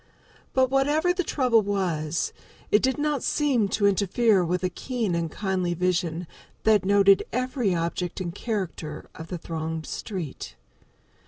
But 0.53 0.71
whatever 0.71 1.13
the 1.13 1.23
trouble 1.23 1.61
was, 1.61 2.33
it 2.71 2.81
did 2.81 2.97
not 2.97 3.21
seem 3.21 3.67
to 3.67 3.85
interfere 3.85 4.43
with 4.43 4.63
a 4.63 4.69
keen 4.71 5.13
and 5.13 5.29
kindly 5.31 5.75
vision 5.75 6.25
that 6.63 6.83
noted 6.83 7.21
every 7.31 7.75
object 7.75 8.19
and 8.19 8.33
character 8.33 9.11
of 9.13 9.27
the 9.27 9.37
thronged 9.37 9.85
street. 9.85 10.55